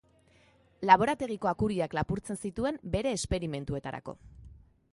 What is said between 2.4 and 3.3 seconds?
zituen bere